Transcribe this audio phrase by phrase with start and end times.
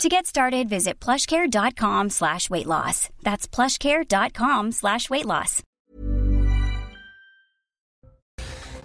[0.00, 3.08] To get started, visit plushcare.com slash weight loss.
[3.22, 5.62] That's plushcare.com slash weight loss.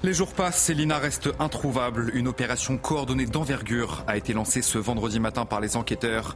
[0.04, 2.12] Les jours passent et Lina reste introuvable.
[2.14, 6.36] Une opération coordonnée d'envergure a été lancée ce vendredi matin par les enquêteurs.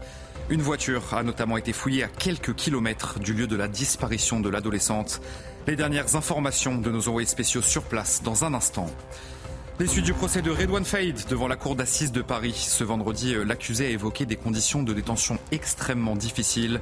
[0.50, 4.50] Une voiture a notamment été fouillée à quelques kilomètres du lieu de la disparition de
[4.50, 5.22] l'adolescente.
[5.68, 8.88] Les dernières informations de nos envoyés spéciaux sur place dans un instant.
[9.80, 12.54] Les suites du procès de Redouane Faïd devant la cour d'assises de Paris.
[12.54, 16.82] Ce vendredi, euh, l'accusé a évoqué des conditions de détention extrêmement difficiles.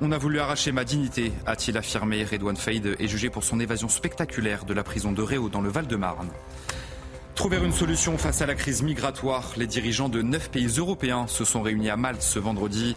[0.00, 2.24] On a voulu arracher ma dignité, a-t-il affirmé.
[2.24, 5.68] Redouane Faïd est jugé pour son évasion spectaculaire de la prison de Réau dans le
[5.68, 6.30] Val-de-Marne.
[7.36, 11.44] Trouver une solution face à la crise migratoire, les dirigeants de neuf pays européens se
[11.44, 12.96] sont réunis à Malte ce vendredi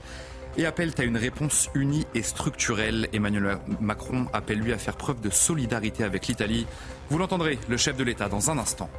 [0.57, 3.07] et appellent à une réponse unie et structurelle.
[3.13, 6.65] Emmanuel Macron appelle lui à faire preuve de solidarité avec l'Italie.
[7.09, 8.89] Vous l'entendrez, le chef de l'État, dans un instant.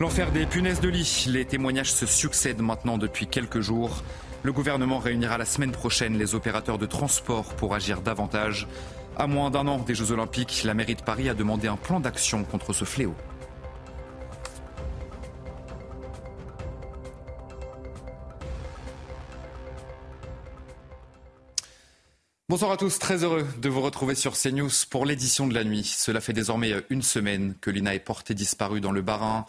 [0.00, 1.24] L'enfer des punaises de lit.
[1.26, 4.04] Les témoignages se succèdent maintenant depuis quelques jours.
[4.44, 8.68] Le gouvernement réunira la semaine prochaine les opérateurs de transport pour agir davantage.
[9.16, 11.98] À moins d'un an des Jeux Olympiques, la mairie de Paris a demandé un plan
[11.98, 13.12] d'action contre ce fléau.
[22.48, 25.82] Bonsoir à tous, très heureux de vous retrouver sur CNews pour l'édition de la nuit.
[25.82, 29.44] Cela fait désormais une semaine que Lina est portée disparue dans le Bas-Rhin.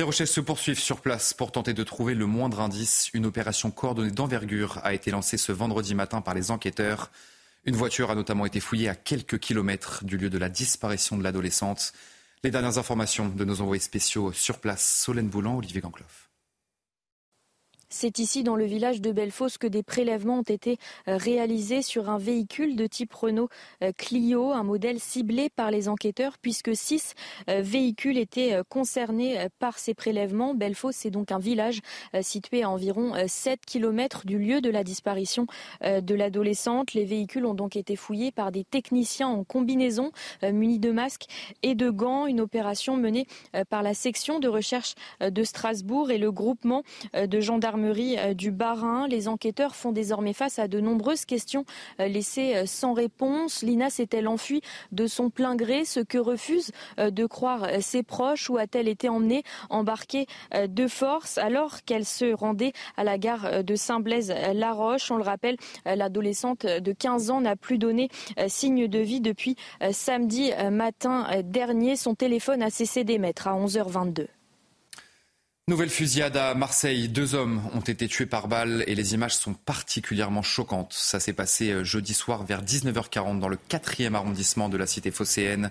[0.00, 3.10] Les recherches se poursuivent sur place pour tenter de trouver le moindre indice.
[3.12, 7.10] Une opération coordonnée d'envergure a été lancée ce vendredi matin par les enquêteurs.
[7.66, 11.22] Une voiture a notamment été fouillée à quelques kilomètres du lieu de la disparition de
[11.22, 11.92] l'adolescente.
[12.42, 16.29] Les dernières informations de nos envoyés spéciaux sur place, Solène Boulan, Olivier Gancloff.
[17.92, 20.78] C'est ici, dans le village de Bellefosse, que des prélèvements ont été
[21.08, 23.48] euh, réalisés sur un véhicule de type Renault
[23.82, 27.14] euh, Clio, un modèle ciblé par les enquêteurs, puisque six
[27.48, 30.54] euh, véhicules étaient concernés par ces prélèvements.
[30.54, 31.80] Bellefosse, c'est donc un village
[32.20, 35.46] situé à environ 7 km du lieu de la disparition
[35.82, 36.94] de l'adolescente.
[36.94, 40.12] Les véhicules ont donc été fouillés par des techniciens en combinaison,
[40.42, 41.26] munis de masques
[41.62, 42.26] et de gants.
[42.26, 43.26] Une opération menée
[43.68, 46.82] par la section de recherche de Strasbourg et le groupement
[47.14, 47.40] de
[47.84, 49.06] euh, du Bas-Rhin.
[49.08, 51.64] Les enquêteurs font désormais face à de nombreuses questions
[52.00, 53.62] euh, laissées euh, sans réponse.
[53.62, 58.58] Lina s'est-elle enfuie de son plein gré, ce que refusent de croire ses proches, ou
[58.58, 61.38] a-t-elle été emmenée, embarquée de force?
[61.38, 67.30] Alors qu'elle se rendait à la gare de Saint-Blaise-la-Roche On le rappelle, l'adolescente de 15
[67.30, 68.08] ans n'a plus donné
[68.48, 69.56] signe de vie depuis
[69.92, 71.96] samedi matin dernier.
[71.96, 74.26] Son téléphone a cessé d'émettre à 11h22.
[75.70, 77.08] Nouvelle fusillade à Marseille.
[77.08, 80.92] Deux hommes ont été tués par balle et les images sont particulièrement choquantes.
[80.92, 85.12] Ça s'est passé euh, jeudi soir vers 19h40 dans le 4e arrondissement de la cité
[85.12, 85.70] phocéenne.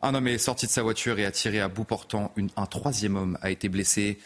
[0.00, 2.32] Un homme est sorti de sa voiture et a tiré à bout portant.
[2.56, 4.18] un troisième homme a été blessé.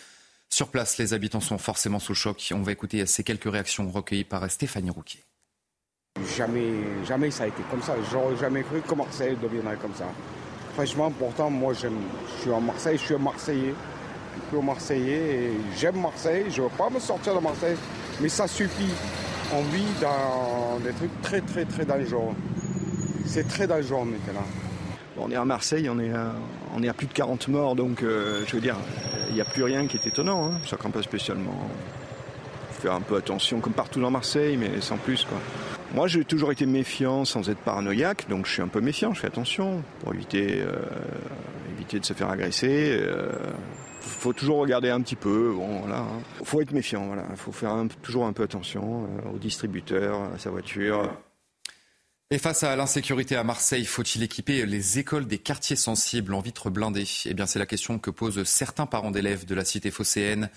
[0.51, 2.53] Sur place, les habitants sont forcément sous choc.
[2.55, 5.25] On va écouter ces quelques réactions recueillies par Stéphanie Rouquier.
[6.37, 6.71] Jamais,
[7.09, 7.97] jamais ça a été comme ça.
[8.12, 10.06] J'aurais jamais cru que Marseille deviendrait comme ça.
[10.75, 11.89] Franchement, pourtant, moi, je
[12.41, 13.75] suis en Marseille, je suis un Marseillais
[14.50, 16.47] peu Marseillais j'aime Marseille.
[16.50, 17.76] Je ne veux pas me sortir de Marseille,
[18.21, 18.93] mais ça suffit.
[19.53, 22.34] On vit dans des trucs très très très dangereux.
[23.26, 24.47] C'est très dangereux maintenant.
[25.21, 26.32] On est à Marseille, on est à,
[26.75, 28.76] on est à plus de 40 morts, donc euh, je veux dire,
[29.28, 30.47] il n'y a plus rien qui est étonnant.
[30.47, 30.59] Hein.
[30.66, 31.69] Ça craint pas spécialement.
[32.81, 35.25] Faire un peu attention, comme partout dans Marseille, mais sans plus.
[35.25, 35.38] Quoi.
[35.94, 39.20] Moi, j'ai toujours été méfiant sans être paranoïaque, donc je suis un peu méfiant, je
[39.20, 40.76] fais attention pour éviter, euh,
[41.76, 42.99] éviter de se faire agresser.
[43.00, 43.32] Euh,
[44.09, 45.53] faut toujours regarder un petit peu.
[45.55, 45.99] Bon, voilà.
[45.99, 46.23] Hein.
[46.45, 47.07] Faut être méfiant.
[47.07, 47.25] Voilà.
[47.37, 51.11] Faut faire toujours un peu attention euh, au distributeur, à sa voiture.
[52.31, 56.69] Et face à l'insécurité à Marseille, faut-il équiper les écoles des quartiers sensibles en vitres
[56.69, 57.06] blindées?
[57.25, 60.50] Eh bien, c'est la question que posent certains parents d'élèves de la cité phocéenne.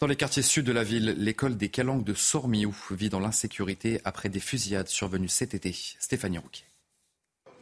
[0.00, 4.00] Dans les quartiers sud de la ville, l'école des Calanques de Sormiou vit dans l'insécurité
[4.04, 5.72] après des fusillades survenues cet été.
[6.00, 6.64] Stéphanie Rouquet.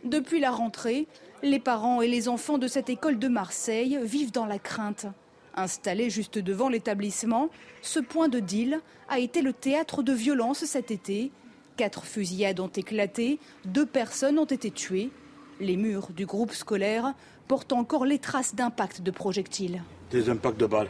[0.05, 1.06] Depuis la rentrée,
[1.43, 5.06] les parents et les enfants de cette école de Marseille vivent dans la crainte.
[5.55, 7.51] Installé juste devant l'établissement,
[7.83, 11.31] ce point de deal a été le théâtre de violences cet été.
[11.77, 15.11] Quatre fusillades ont éclaté, deux personnes ont été tuées.
[15.61, 17.15] Les murs du groupe scolaire
[17.49, 19.83] portent encore les traces d'impact de projectiles.
[20.11, 20.89] Des impacts de balles.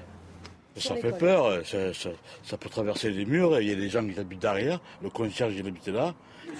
[0.76, 1.60] Ça fait peur,
[2.44, 5.54] ça, peut traverser les murs, il y a des gens qui habitent derrière, le concierge
[5.54, 6.14] il habitait là.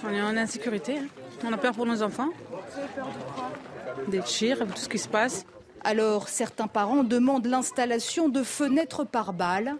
[0.05, 1.07] On est en insécurité, hein.
[1.43, 2.29] on a peur pour nos enfants.
[4.07, 5.45] Des tirs, tout ce qui se passe.
[5.85, 9.75] Alors certains parents demandent l'installation de fenêtres par balles.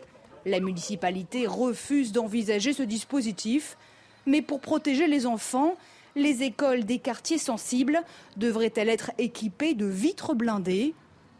[0.46, 3.78] La municipalité refuse d'envisager ce dispositif,
[4.26, 5.78] mais pour protéger les enfants,
[6.16, 8.02] les écoles des quartiers sensibles
[8.36, 10.94] devraient-elles être équipées de vitres blindées?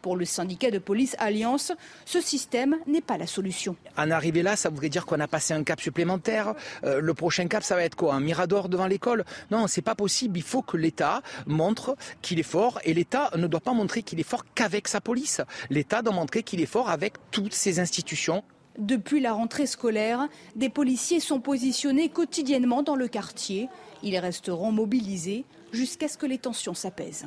[0.04, 1.72] Pour le syndicat de police Alliance,
[2.04, 3.74] ce système n'est pas la solution.
[3.96, 6.52] En arriver là, ça voudrait dire qu'on a passé un cap supplémentaire.
[6.84, 9.24] Euh, le prochain cap, ça va être quoi Un mirador devant l'école?
[9.50, 10.36] Non, c'est pas possible.
[10.36, 12.80] Il faut que l'État montre qu'il est fort.
[12.84, 15.40] Et l'État ne doit pas montrer qu'il est fort qu'avec sa police.
[15.70, 18.44] L'État doit montrer qu'il est fort avec toutes ses institutions.
[18.76, 23.70] Depuis la rentrée scolaire, des policiers sont positionnés quotidiennement dans le quartier.
[24.02, 27.26] Ils resteront mobilisés jusqu'à ce que les tensions s'apaisent.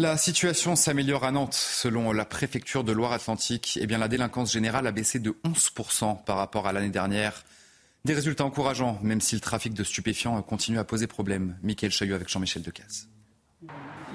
[0.00, 1.54] La situation s'améliore à Nantes.
[1.54, 6.66] Selon la préfecture de Loire-Atlantique, eh la délinquance générale a baissé de 11% par rapport
[6.66, 7.44] à l'année dernière.
[8.04, 11.56] Des résultats encourageants, même si le trafic de stupéfiants continue à poser problème.
[11.62, 13.06] Michael Chaillot avec Jean-Michel Decaze.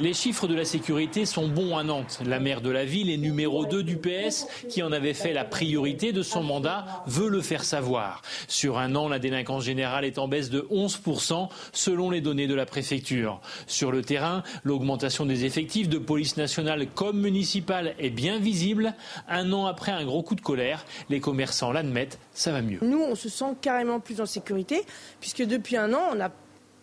[0.02, 2.22] Les chiffres de la sécurité sont bons à Nantes.
[2.26, 5.44] La maire de la ville et numéro 2 du PS, qui en avait fait la
[5.44, 8.22] priorité de son mandat, veut le faire savoir.
[8.48, 12.56] Sur un an, la délinquance générale est en baisse de 11% selon les données de
[12.56, 13.42] la préfecture.
[13.68, 18.94] Sur le terrain, l'augmentation des effectifs de police nationale comme municipale est bien visible.
[19.28, 22.80] Un an après un gros coup de colère, les commerçants l'admettent, ça va mieux.
[22.82, 24.82] Nous, on se sent carrément plus en sécurité,
[25.20, 26.30] puisque depuis un an, on a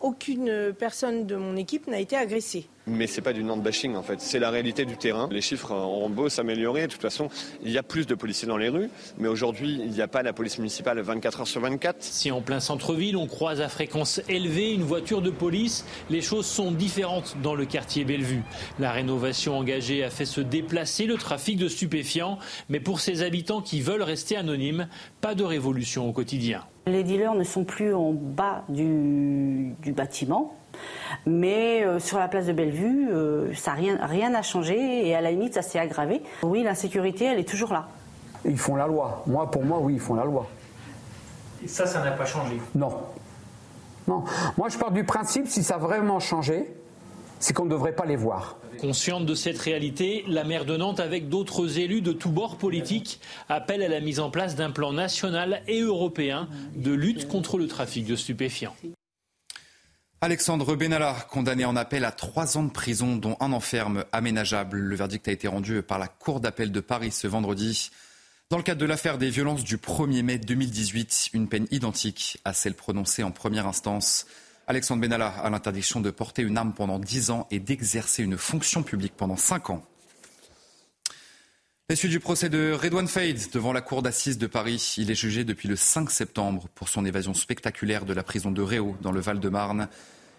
[0.00, 2.68] aucune personne de mon équipe n'a été agressée.
[2.88, 5.28] Mais c'est pas du Nantes bashing en fait, c'est la réalité du terrain.
[5.32, 7.28] Les chiffres ont beau s'améliorer, de toute façon,
[7.64, 8.88] il y a plus de policiers dans les rues,
[9.18, 11.96] mais aujourd'hui, il n'y a pas la police municipale 24 heures sur 24.
[12.00, 16.46] Si en plein centre-ville, on croise à fréquence élevée une voiture de police, les choses
[16.46, 18.42] sont différentes dans le quartier Bellevue.
[18.78, 22.38] La rénovation engagée a fait se déplacer le trafic de stupéfiants,
[22.68, 24.88] mais pour ces habitants qui veulent rester anonymes,
[25.20, 26.64] pas de révolution au quotidien.
[26.88, 30.54] Les dealers ne sont plus en bas du, bâtiment,
[31.26, 35.20] mais euh, sur la place de Bellevue, euh, ça rien rien n'a changé et à
[35.20, 36.22] la limite ça s'est aggravé.
[36.44, 37.88] Oui, l'insécurité, elle est toujours là.
[38.44, 39.24] Ils font la loi.
[39.26, 40.46] Moi, pour moi, oui, ils font la loi.
[41.64, 42.92] Et ça, ça n'a pas changé Non.
[44.06, 44.22] Non.
[44.56, 46.72] Moi, je pars du principe, si ça a vraiment changé,
[47.38, 48.56] c'est qu'on ne devrait pas les voir.
[48.78, 53.20] Consciente de cette réalité, la maire de Nantes, avec d'autres élus de tous bords politiques,
[53.48, 57.66] appelle à la mise en place d'un plan national et européen de lutte contre le
[57.66, 58.76] trafic de stupéfiants.
[60.22, 64.78] Alexandre Benalla, condamné en appel à trois ans de prison, dont un enferme aménageable.
[64.78, 67.90] Le verdict a été rendu par la Cour d'appel de Paris ce vendredi.
[68.48, 72.54] Dans le cadre de l'affaire des violences du 1er mai 2018, une peine identique à
[72.54, 74.26] celle prononcée en première instance.
[74.68, 78.82] Alexandre Benalla a l'interdiction de porter une arme pendant 10 ans et d'exercer une fonction
[78.82, 79.86] publique pendant 5 ans.
[81.94, 85.44] suite du procès de Redouane Faïd devant la cour d'assises de Paris, il est jugé
[85.44, 89.20] depuis le 5 septembre pour son évasion spectaculaire de la prison de Réau dans le
[89.20, 89.88] Val-de-Marne.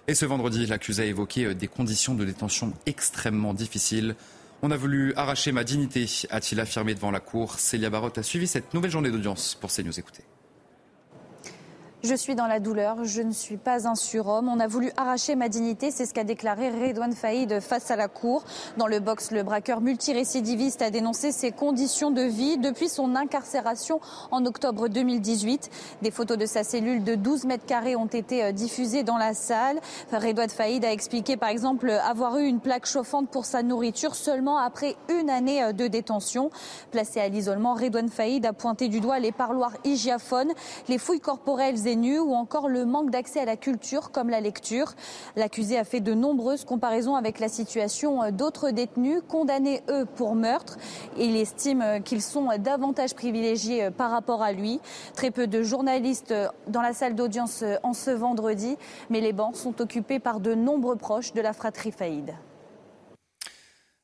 [0.09, 4.15] Et ce vendredi, l'accusé a évoqué euh, des conditions de détention extrêmement difficiles.
[4.61, 7.59] On a voulu arracher ma dignité, a-t-il affirmé devant la cour.
[7.59, 9.97] Célia Barotte a suivi cette nouvelle journée d'audience pour CNews.
[9.97, 10.23] Écoutez.
[12.03, 14.49] Je suis dans la douleur, je ne suis pas un surhomme.
[14.49, 18.07] On a voulu arracher ma dignité, c'est ce qu'a déclaré Redouane Faïd face à la
[18.07, 18.43] Cour.
[18.77, 23.99] Dans le box, le braqueur multirécidiviste a dénoncé ses conditions de vie depuis son incarcération
[24.29, 25.71] en octobre 2018.
[26.03, 29.33] Des photos de sa cellule de 12 mètres carrés ont été euh, diffusées dans la
[29.33, 29.79] salle.
[30.13, 34.59] Redouane Faïd a expliqué par exemple avoir eu une plaque chauffante pour sa nourriture seulement
[34.59, 36.51] après une année euh, de détention.
[36.91, 40.51] Placé à l'isolement, Redouane Faïd a pointé du doigt les parloirs hygiaphones,
[40.89, 44.93] les fouilles corporelles ou encore le manque d'accès à la culture comme la lecture.
[45.35, 50.77] L'accusé a fait de nombreuses comparaisons avec la situation d'autres détenus condamnés, eux, pour meurtre.
[51.17, 54.81] Il estime qu'ils sont davantage privilégiés par rapport à lui.
[55.15, 56.33] Très peu de journalistes
[56.67, 58.77] dans la salle d'audience en ce vendredi,
[59.09, 62.33] mais les bancs sont occupés par de nombreux proches de la fratrie Faïd.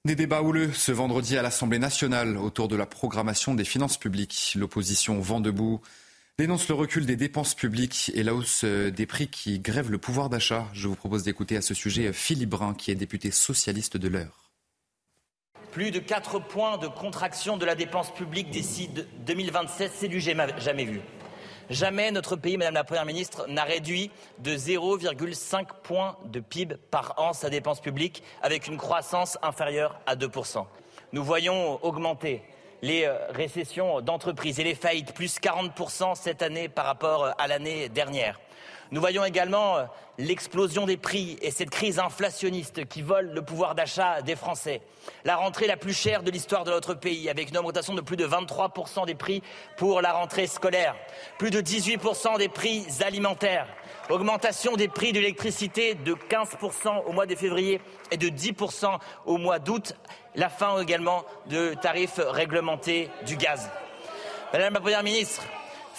[0.06, 4.54] Des débats houleux ce vendredi à l'Assemblée nationale autour de la programmation des finances publiques.
[4.58, 5.80] L'opposition vent debout
[6.40, 10.00] dénonce le recul des dépenses publiques et la hausse euh, des prix qui grèvent le
[10.00, 10.68] pouvoir d'achat.
[10.74, 14.08] Je vous propose d'écouter à ce sujet euh, Philippe Brun, qui est député socialiste de
[14.08, 14.52] l'heure.
[15.72, 18.90] Plus de 4 points de contraction de la dépense publique d'ici
[19.25, 21.02] 2027, c'est du jamais vu.
[21.70, 27.13] Jamais notre pays, Madame la Première ministre, n'a réduit de 0,5 points de PIB par
[27.18, 30.66] an sa dépense publique avec une croissance inférieure à 2%.
[31.13, 32.42] Nous voyons augmenter
[32.84, 37.48] les euh, récessions d'entreprises et les faillites, plus 40% cette année par rapport euh, à
[37.48, 38.40] l'année dernière.
[38.92, 39.84] Nous voyons également euh,
[40.18, 44.82] l'explosion des prix et cette crise inflationniste qui vole le pouvoir d'achat des Français.
[45.25, 48.18] La rentrée la plus chère de l'histoire de notre pays, avec une augmentation de plus
[48.18, 49.42] de 23% des prix
[49.78, 50.96] pour la rentrée scolaire,
[51.38, 53.68] plus de 18% des prix alimentaires,
[54.10, 59.38] augmentation des prix de l'électricité de 15% au mois de février et de 10% au
[59.38, 59.96] mois d'août,
[60.36, 63.70] la fin également de tarifs réglementés du gaz.
[64.52, 65.42] Madame la Première ministre,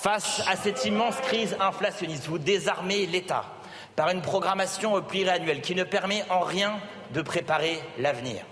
[0.04, 3.46] face à cette immense crise inflationniste, vous désarmez l'État
[3.96, 6.78] par une programmation pluriannuelle qui ne permet en rien
[7.14, 8.44] de préparer l'avenir.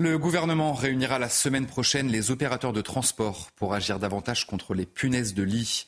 [0.00, 4.84] Le gouvernement réunira la semaine prochaine les opérateurs de transport pour agir davantage contre les
[4.84, 5.86] punaises de lit.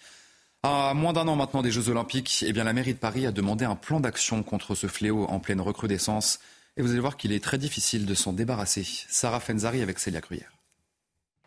[0.63, 3.67] À moins d'un an maintenant des Jeux Olympiques, eh la mairie de Paris a demandé
[3.67, 6.39] un plan d'action contre ce fléau en pleine recrudescence.
[6.79, 8.87] Et vous allez voir qu'il est très difficile de s'en débarrasser.
[9.11, 10.54] Sarah Fenzari avec Célia Gruyère.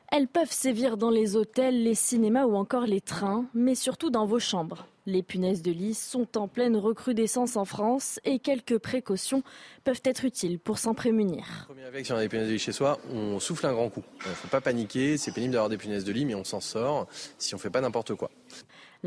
[0.09, 4.25] Elles peuvent sévir dans les hôtels, les cinémas ou encore les trains, mais surtout dans
[4.25, 4.87] vos chambres.
[5.05, 9.43] Les punaises de lit sont en pleine recrudescence en France et quelques précautions
[9.83, 11.65] peuvent être utiles pour s'en prémunir.
[11.67, 13.89] Premier avec, si on a des punaises de lit chez soi, on souffle un grand
[13.89, 14.03] coup.
[14.25, 16.61] Il ne faut pas paniquer, c'est pénible d'avoir des punaises de lit, mais on s'en
[16.61, 18.31] sort si on ne fait pas n'importe quoi.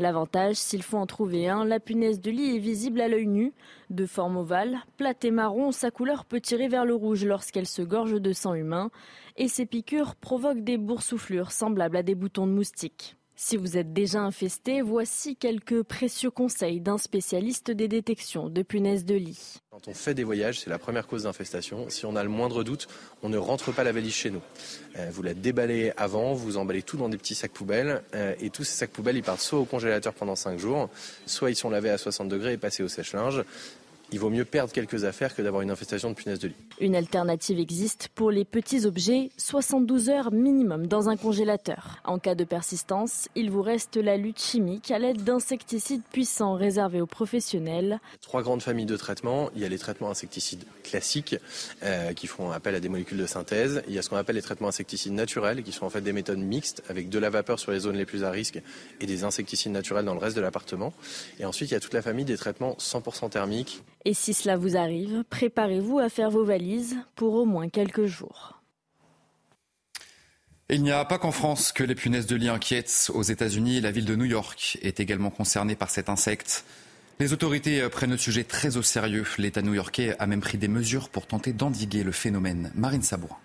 [0.01, 3.53] L'avantage, s'il faut en trouver un, la punaise de lit est visible à l'œil nu.
[3.91, 7.83] De forme ovale, plate et marron, sa couleur peut tirer vers le rouge lorsqu'elle se
[7.83, 8.89] gorge de sang humain.
[9.37, 13.15] Et ses piqûres provoquent des boursouflures semblables à des boutons de moustique.
[13.43, 19.03] Si vous êtes déjà infesté, voici quelques précieux conseils d'un spécialiste des détections de punaises
[19.03, 19.55] de lit.
[19.71, 21.89] Quand on fait des voyages, c'est la première cause d'infestation.
[21.89, 22.87] Si on a le moindre doute,
[23.23, 24.43] on ne rentre pas la valise chez nous.
[24.95, 28.51] Euh, vous la déballez avant, vous emballez tout dans des petits sacs poubelles, euh, et
[28.51, 30.91] tous ces sacs poubelles, ils partent soit au congélateur pendant 5 jours,
[31.25, 33.43] soit ils sont lavés à 60 degrés et passés au sèche-linge
[34.11, 36.55] il vaut mieux perdre quelques affaires que d'avoir une infestation de punaises de lit.
[36.79, 42.01] Une alternative existe pour les petits objets, 72 heures minimum dans un congélateur.
[42.03, 46.99] En cas de persistance, il vous reste la lutte chimique à l'aide d'insecticides puissants réservés
[46.99, 47.99] aux professionnels.
[48.21, 49.49] Trois grandes familles de traitements.
[49.55, 51.35] Il y a les traitements insecticides classiques
[51.83, 53.81] euh, qui font appel à des molécules de synthèse.
[53.87, 56.13] Il y a ce qu'on appelle les traitements insecticides naturels qui sont en fait des
[56.13, 58.61] méthodes mixtes avec de la vapeur sur les zones les plus à risque
[58.99, 60.93] et des insecticides naturels dans le reste de l'appartement.
[61.39, 64.57] Et ensuite, il y a toute la famille des traitements 100% thermiques et si cela
[64.57, 68.61] vous arrive, préparez-vous à faire vos valises pour au moins quelques jours.
[70.69, 73.11] Il n'y a pas qu'en France que les punaises de lit inquiètent.
[73.13, 76.63] Aux États-Unis, la ville de New York est également concernée par cet insecte.
[77.19, 79.25] Les autorités prennent le sujet très au sérieux.
[79.37, 82.71] L'État new-yorkais a même pris des mesures pour tenter d'endiguer le phénomène.
[82.73, 83.37] Marine Sabourin.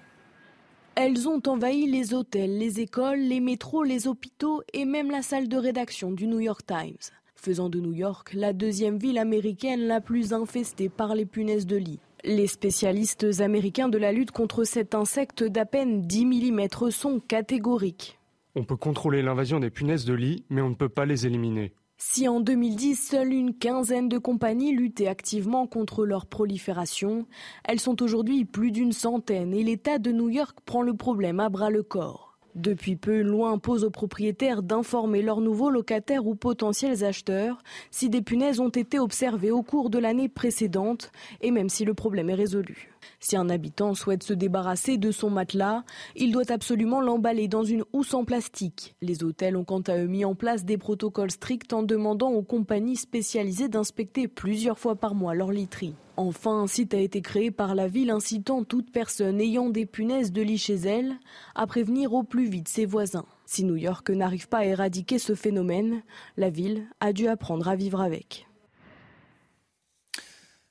[0.94, 5.48] Elles ont envahi les hôtels, les écoles, les métros, les hôpitaux et même la salle
[5.48, 10.00] de rédaction du New York Times faisant de New York la deuxième ville américaine la
[10.00, 12.00] plus infestée par les punaises de lit.
[12.24, 18.18] Les spécialistes américains de la lutte contre cet insecte d'à peine 10 mm sont catégoriques.
[18.56, 21.72] On peut contrôler l'invasion des punaises de lit, mais on ne peut pas les éliminer.
[21.98, 27.26] Si en 2010, seule une quinzaine de compagnies luttaient activement contre leur prolifération,
[27.64, 31.48] elles sont aujourd'hui plus d'une centaine et l'État de New York prend le problème à
[31.48, 32.25] bras le corps.
[32.56, 37.58] Depuis peu, une impose aux propriétaires d'informer leurs nouveaux locataires ou potentiels acheteurs
[37.90, 41.92] si des punaises ont été observées au cours de l'année précédente et même si le
[41.92, 42.95] problème est résolu.
[43.20, 45.84] Si un habitant souhaite se débarrasser de son matelas,
[46.14, 48.94] il doit absolument l'emballer dans une housse en plastique.
[49.02, 52.42] Les hôtels ont quant à eux mis en place des protocoles stricts en demandant aux
[52.42, 55.94] compagnies spécialisées d'inspecter plusieurs fois par mois leur literie.
[56.18, 60.32] Enfin, un site a été créé par la ville incitant toute personne ayant des punaises
[60.32, 61.14] de lit chez elle
[61.54, 63.26] à prévenir au plus vite ses voisins.
[63.44, 66.02] Si New York n'arrive pas à éradiquer ce phénomène,
[66.36, 68.46] la ville a dû apprendre à vivre avec.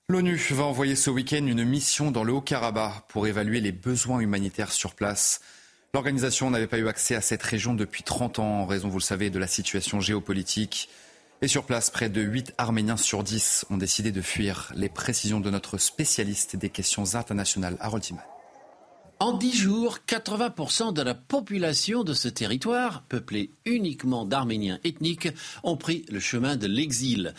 [0.07, 4.71] L'ONU va envoyer ce week-end une mission dans le Haut-Karabakh pour évaluer les besoins humanitaires
[4.71, 5.41] sur place.
[5.95, 9.03] L'organisation n'avait pas eu accès à cette région depuis 30 ans en raison, vous le
[9.03, 10.89] savez, de la situation géopolitique.
[11.41, 14.71] Et sur place, près de 8 Arméniens sur 10 ont décidé de fuir.
[14.75, 18.03] Les précisions de notre spécialiste des questions internationales, Harold.
[19.21, 25.29] En dix jours, 80% de la population de ce territoire, peuplé uniquement d'Arméniens ethniques,
[25.63, 27.33] ont pris le chemin de l'exil.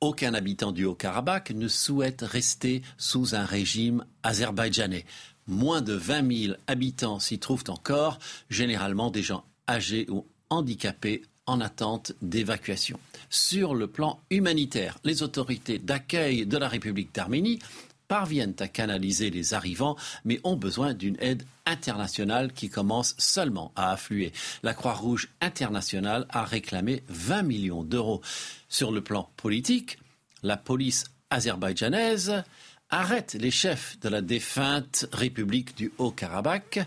[0.00, 5.04] Aucun habitant du Haut-Karabakh ne souhaite rester sous un régime azerbaïdjanais.
[5.48, 11.60] Moins de 20 000 habitants s'y trouvent encore, généralement des gens âgés ou handicapés en
[11.60, 13.00] attente d'évacuation.
[13.28, 17.58] Sur le plan humanitaire, les autorités d'accueil de la République d'Arménie
[18.08, 23.92] parviennent à canaliser les arrivants, mais ont besoin d'une aide internationale qui commence seulement à
[23.92, 24.32] affluer.
[24.62, 28.22] La Croix-Rouge internationale a réclamé 20 millions d'euros.
[28.68, 29.98] Sur le plan politique,
[30.42, 32.42] la police azerbaïdjanaise
[32.90, 36.80] arrête les chefs de la défunte République du Haut-Karabakh,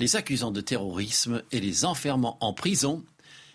[0.00, 3.04] les accusant de terrorisme et les enfermant en prison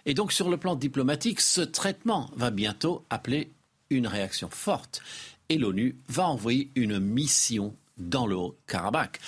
[0.06, 3.50] Et donc sur le plan diplomatique, ce traitement va bientôt appeler
[3.94, 5.02] une réaction forte.
[5.50, 9.20] Et l'ONU va envoyer une mission dans le Haut-Karabakh.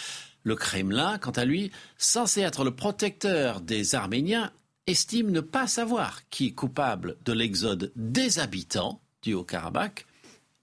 [0.44, 4.52] Le Kremlin, quant à lui, censé être le protecteur des Arméniens,
[4.88, 10.06] estime ne pas savoir qui est coupable de l'exode des habitants du Haut-Karabakh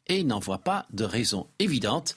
[0.07, 2.15] et n'en voit pas de raison évidente,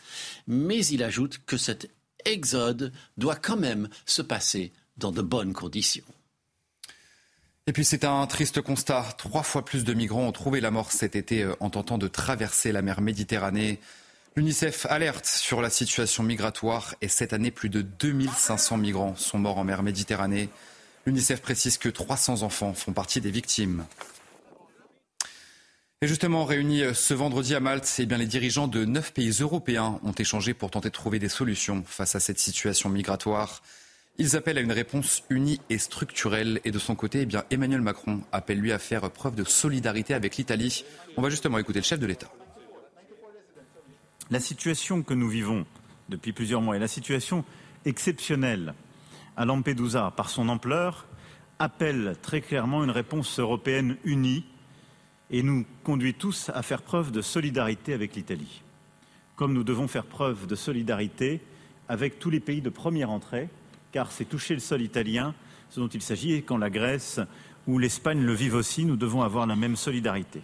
[0.48, 1.89] mais il ajoute que cet
[2.25, 6.06] exode doit quand même se passer dans de bonnes conditions.
[7.67, 9.03] Et puis c'est un triste constat.
[9.17, 12.07] Trois fois plus de migrants ont trouvé la mort cet été euh, en tentant de
[12.07, 13.79] traverser la mer Méditerranée.
[14.36, 19.57] L'UNICEF alerte sur la situation migratoire et cette année, plus de 2500 migrants sont morts
[19.57, 20.50] en mer Méditerranée.
[21.07, 23.86] L'UNICEF précise que 300 enfants font partie des victimes.
[26.03, 30.00] Et justement, réunis euh, ce vendredi à Malte, eh les dirigeants de neuf pays européens
[30.03, 33.63] ont échangé pour tenter de trouver des solutions face à cette situation migratoire.
[34.17, 36.62] Ils appellent à une réponse unie et structurelle.
[36.63, 40.13] Et de son côté, eh bien, Emmanuel Macron appelle lui à faire preuve de solidarité
[40.13, 40.86] avec l'Italie.
[41.17, 42.31] On va justement écouter le chef de l'État.
[44.31, 45.65] La situation que nous vivons
[46.10, 47.43] depuis plusieurs mois est la situation
[47.84, 48.74] exceptionnelle
[49.38, 51.05] à Lampedusa par son ampleur
[51.60, 54.45] appelle très clairement une réponse européenne unie
[55.29, 58.62] et nous conduit tous à faire preuve de solidarité avec l'Italie.
[59.36, 61.41] Comme nous devons faire preuve de solidarité
[61.89, 63.50] avec tous les pays de première entrée,
[63.95, 65.33] car c'est toucher le sol italien
[65.69, 67.21] ce dont il s'agit, et quand la Grèce
[67.65, 70.41] ou l'Espagne le vivent aussi, nous devons avoir la même solidarité.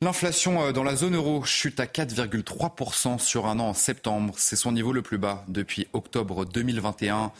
[0.00, 4.34] L'inflation euh, dans la zone euro chute à 4,3% sur un an en septembre.
[4.36, 7.30] C'est son niveau le plus bas depuis octobre 2021.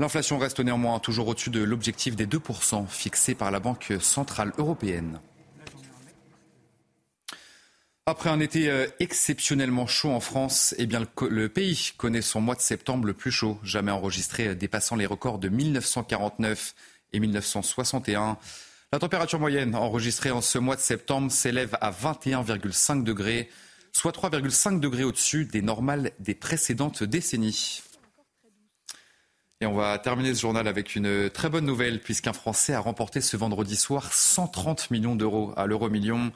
[0.00, 5.20] L'inflation reste néanmoins toujours au-dessus de l'objectif des 2% fixé par la Banque centrale européenne.
[8.08, 12.54] Après un été euh, exceptionnellement chaud en France, eh bien le, pays connaît son mois
[12.54, 16.74] de septembre le plus chaud jamais enregistré, euh, dépassant les records de 1949
[17.12, 18.38] et 1961.
[18.94, 23.50] La température moyenne enregistrée en ce mois de septembre s'élève à 21,5 degrés,
[23.92, 27.82] soit 3,5 degrés au-dessus des normales des précédentes décennies.
[29.60, 33.20] Et on va terminer ce journal avec une très bonne nouvelle, puisqu'un Français a remporté
[33.20, 36.32] ce vendredi soir 130 millions d'euros à l'euro million.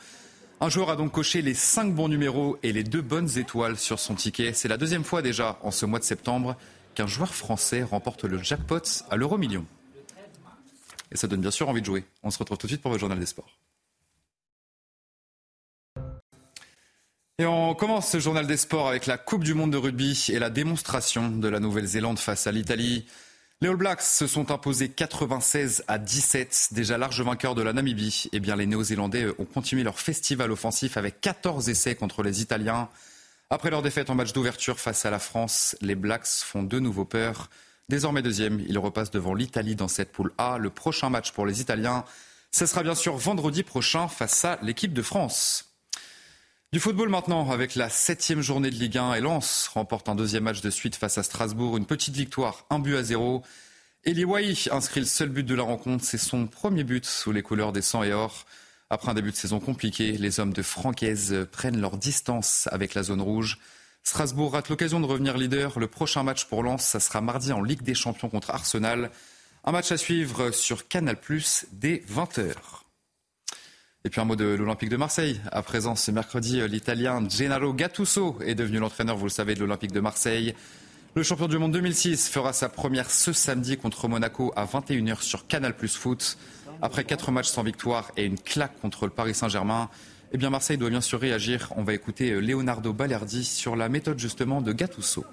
[0.62, 3.98] Un joueur a donc coché les cinq bons numéros et les deux bonnes étoiles sur
[3.98, 4.52] son ticket.
[4.52, 6.56] C'est la deuxième fois déjà en ce mois de septembre
[6.94, 9.66] qu'un joueur français remporte le jackpot à l'euro million.
[11.10, 12.04] Et ça donne bien sûr envie de jouer.
[12.22, 13.58] On se retrouve tout de suite pour le journal des sports.
[17.38, 20.38] Et on commence ce journal des sports avec la Coupe du Monde de rugby et
[20.38, 23.04] la démonstration de la Nouvelle-Zélande face à l'Italie.
[23.62, 28.24] Les All Blacks se sont imposés 96 à 17, déjà large vainqueur de la Namibie.
[28.32, 32.88] Eh bien, les Néo-Zélandais ont continué leur festival offensif avec 14 essais contre les Italiens.
[33.50, 37.04] Après leur défaite en match d'ouverture face à la France, les Blacks font de nouveau
[37.04, 37.50] peur.
[37.88, 40.58] Désormais deuxième, ils repassent devant l'Italie dans cette poule A.
[40.58, 42.04] Le prochain match pour les Italiens,
[42.50, 45.71] ce sera bien sûr vendredi prochain face à l'équipe de France.
[46.72, 50.44] Du football maintenant, avec la septième journée de Ligue 1 et Lens remporte un deuxième
[50.44, 51.76] match de suite face à Strasbourg.
[51.76, 53.42] Une petite victoire, un but à zéro.
[54.04, 56.02] Eli Wahi inscrit le seul but de la rencontre.
[56.02, 58.46] C'est son premier but sous les couleurs des 100 et or.
[58.88, 63.02] Après un début de saison compliqué, les hommes de Francaise prennent leur distance avec la
[63.02, 63.58] zone rouge.
[64.02, 65.78] Strasbourg rate l'occasion de revenir leader.
[65.78, 69.10] Le prochain match pour Lens, ça sera mardi en Ligue des Champions contre Arsenal.
[69.64, 71.18] Un match à suivre sur Canal
[71.72, 72.81] dès 20h.
[74.04, 75.40] Et puis un mot de l'Olympique de Marseille.
[75.52, 79.92] À présent, ce mercredi, l'Italien Gennaro Gattuso est devenu l'entraîneur, vous le savez, de l'Olympique
[79.92, 80.56] de Marseille.
[81.14, 85.46] Le champion du monde 2006 fera sa première ce samedi contre Monaco à 21h sur
[85.46, 86.36] Canal Plus Foot.
[86.80, 89.88] Après quatre matchs sans victoire et une claque contre le Paris Saint-Germain,
[90.32, 91.72] eh bien Marseille doit bien sûr réagir.
[91.76, 95.24] On va écouter Leonardo Balerdi sur la méthode justement de Gattuso.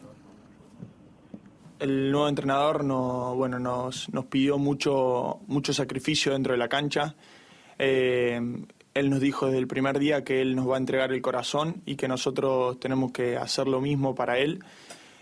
[1.79, 5.71] El nuevo entrenador no, bueno, nos, nos pidió mucho, mucho
[6.55, 7.15] la cancha.
[7.79, 8.39] Eh,
[8.93, 11.81] él nos dijo desde el primer día que él nos va a entregar el corazón
[11.85, 14.63] y que nosotros tenemos que hacer lo mismo para él.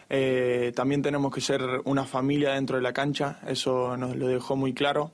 [0.10, 4.56] Eh, también tenemos que ser una familia dentro de la cancha, eso nos lo dejó
[4.56, 5.12] muy claro.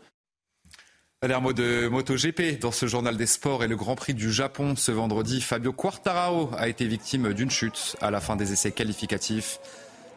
[1.24, 4.30] Allez, un mot de MotoGP dans ce journal des sports et le Grand Prix du
[4.30, 5.40] Japon ce vendredi.
[5.40, 9.60] Fabio Quartararo a été victime d'une chute à la fin des essais qualificatifs.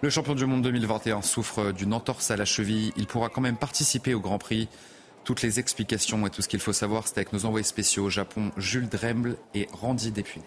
[0.02, 2.92] Le champion du monde 2021 souffre d'une entorse à la cheville.
[2.96, 4.68] Il pourra quand même participer au Grand Prix.
[5.26, 8.10] Toutes les explications et tout ce qu'il faut savoir, c'est avec nos envoyés spéciaux au
[8.10, 10.44] Japon, Jules Dremble et Randy Depuné.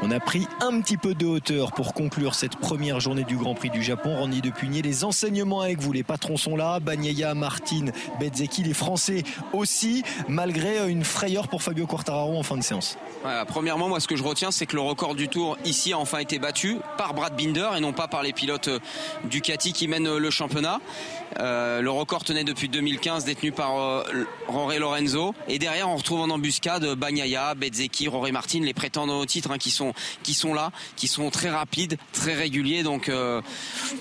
[0.00, 3.54] On a pris un petit peu de hauteur pour conclure cette première journée du Grand
[3.54, 4.16] Prix du Japon.
[4.16, 5.92] Randy de Pugnier, les enseignements avec vous.
[5.92, 6.78] Les patrons sont là.
[6.78, 7.86] Bagnaia, Martin,
[8.20, 12.96] Bezzeki, les Français aussi, malgré une frayeur pour Fabio Quartararo en fin de séance.
[13.48, 16.18] premièrement, moi, ce que je retiens, c'est que le record du tour ici a enfin
[16.18, 18.78] été battu par Brad Binder et non pas par les pilotes euh,
[19.24, 20.78] Ducati qui mènent euh, le championnat.
[21.40, 24.02] Euh, le record tenait depuis 2015, détenu par euh,
[24.78, 25.34] Lorenzo.
[25.46, 29.58] Et derrière, on retrouve en embuscade Bagnaia, Bezzeki, Roré Martin, les prétendants au titre hein,
[29.58, 29.87] qui sont
[30.22, 32.82] qui sont là, qui sont très rapides, très réguliers.
[32.82, 33.40] Donc euh,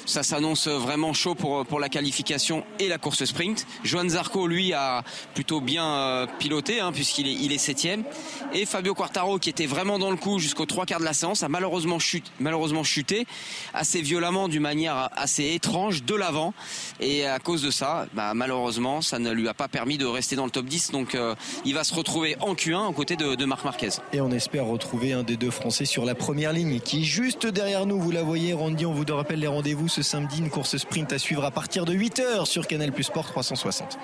[0.05, 3.65] ça s'annonce vraiment chaud pour pour la qualification et la course sprint.
[3.83, 8.03] Joan Zarco, lui, a plutôt bien piloté hein, puisqu'il est il est septième.
[8.53, 11.43] Et Fabio Quartaro, qui était vraiment dans le coup jusqu'aux trois quarts de la séance,
[11.43, 13.25] a malheureusement chuté, malheureusement chuté
[13.73, 16.53] assez violemment, d'une manière assez étrange de l'avant.
[16.99, 20.35] Et à cause de ça, bah, malheureusement, ça ne lui a pas permis de rester
[20.35, 20.91] dans le top 10.
[20.91, 23.89] Donc euh, il va se retrouver en Q1 aux côtés de Marc Marquez.
[24.13, 27.45] Et on espère retrouver un des deux Français sur la première ligne qui est juste
[27.45, 27.99] derrière nous.
[27.99, 30.39] Vous la voyez, Randy, on vous rappelle les rendez-vous ce samedi.
[30.39, 33.97] Une course sprint à suivre à partir de 8h sur Canal Plus Sport 360.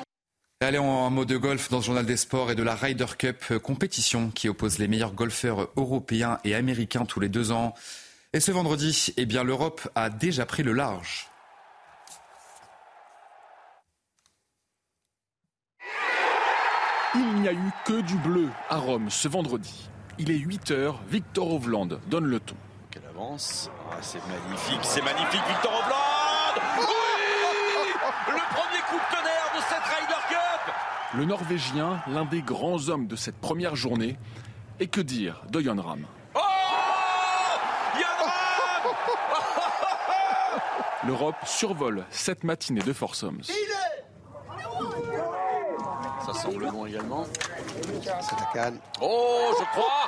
[0.62, 3.44] Allez, en mot de golf dans le journal des sports et de la Ryder Cup,
[3.52, 7.74] euh, compétition qui oppose les meilleurs golfeurs européens et américains tous les deux ans.
[8.32, 11.28] Et ce vendredi, eh bien, l'Europe a déjà pris le large.
[17.16, 19.90] Il n'y a eu que du bleu à Rome ce vendredi.
[20.20, 22.56] Il est 8h, Victor Hovland donne le ton.
[22.92, 26.86] Quelle avance ah, C'est magnifique, c'est magnifique, Victor Hovland Oui
[28.28, 30.74] Le premier coup de tonnerre de cette Ryder Cup
[31.16, 34.18] Le Norvégien, l'un des grands hommes de cette première journée.
[34.80, 38.04] Et que dire de Jon Ram Oh Ram
[41.08, 43.42] L'Europe survole cette matinée de Forsoms.
[43.42, 43.54] Ça
[46.44, 47.26] semble bon également.
[48.04, 48.80] C'est la canne.
[49.02, 50.06] Oh, je crois,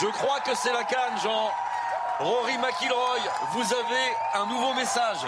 [0.00, 1.50] je crois que c'est la canne, Jean.
[2.20, 3.18] Rory McIlroy,
[3.52, 5.18] vous avez un nouveau message.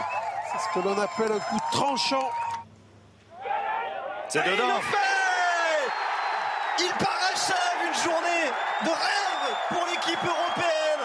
[0.52, 2.30] C'est ce que l'on appelle un coup tranchant.
[4.28, 4.64] C'est dedans.
[4.68, 4.96] Il le fait
[6.78, 8.50] Il parachève une journée
[8.84, 11.02] de rêve pour l'équipe européenne.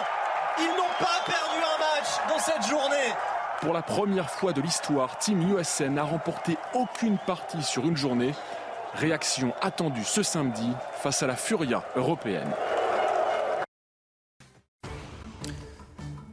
[0.60, 3.12] Ils n'ont pas perdu un match dans cette journée.
[3.60, 8.34] Pour la première fois de l'histoire, Team USA n'a remporté aucune partie sur une journée.
[8.94, 10.68] Réaction attendue ce samedi
[11.00, 12.50] face à la Furia européenne.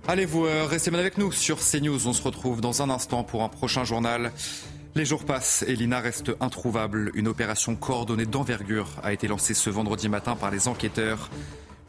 [0.07, 2.07] Allez, vous euh, restez bien avec nous sur CNews.
[2.07, 4.33] On se retrouve dans un instant pour un prochain journal.
[4.95, 7.11] Les jours passent et Lina reste introuvable.
[7.13, 11.29] Une opération coordonnée d'envergure a été lancée ce vendredi matin par les enquêteurs.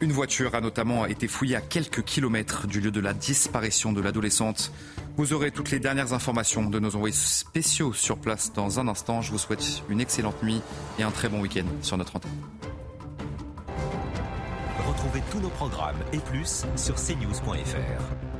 [0.01, 4.01] Une voiture a notamment été fouillée à quelques kilomètres du lieu de la disparition de
[4.01, 4.71] l'adolescente.
[5.15, 9.21] Vous aurez toutes les dernières informations de nos envoyés spéciaux sur place dans un instant.
[9.21, 10.59] Je vous souhaite une excellente nuit
[10.97, 12.31] et un très bon week-end sur notre antenne.
[14.87, 18.30] Retrouvez tous nos programmes et plus sur cnews.fr.